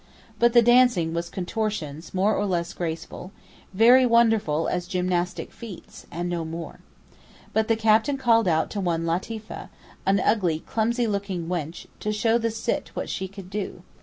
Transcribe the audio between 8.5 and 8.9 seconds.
to